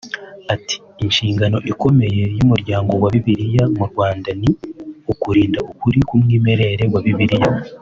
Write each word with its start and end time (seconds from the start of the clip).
Ati 0.53 0.75
“Inshingano 1.03 1.57
ikomeye 1.71 2.23
y’Umuryango 2.37 2.91
wa 3.01 3.09
Bibiliya 3.13 3.63
mu 3.77 3.83
Rwanda 3.91 4.29
ni 4.39 4.49
ukurinda 5.11 5.59
ukuri 5.71 5.97
k’umwimerere 6.07 6.83
wa 6.93 7.01
Bibiliya 7.05 7.49